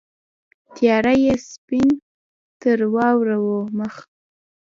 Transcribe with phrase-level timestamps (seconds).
[0.75, 1.89] تیاره یې سپین
[2.61, 3.95] تر واورو مخ